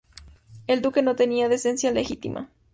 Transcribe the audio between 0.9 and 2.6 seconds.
no tenía descendencia legítima.